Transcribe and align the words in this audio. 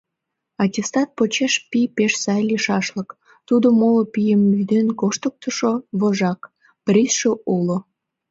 Аттестат 0.63 1.09
почеш, 1.17 1.53
пий 1.69 1.87
пеш 1.95 2.13
сай 2.23 2.41
лийшашлык: 2.49 3.09
тудо 3.47 3.67
моло 3.79 4.03
пийым 4.13 4.41
вӱден 4.55 4.87
коштыктышо— 4.99 5.73
вожак, 5.99 6.41
призше 6.85 7.31
уло. 7.55 7.77